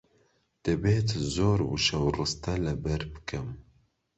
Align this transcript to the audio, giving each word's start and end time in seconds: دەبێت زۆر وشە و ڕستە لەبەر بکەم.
دەبێت 0.65 1.09
زۆر 1.35 1.59
وشە 1.71 1.97
و 2.05 2.07
ڕستە 2.17 2.53
لەبەر 2.65 3.01
بکەم. 3.13 3.47